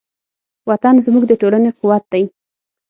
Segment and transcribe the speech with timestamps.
[0.69, 2.23] وطن زموږ د ټولنې قوت دی.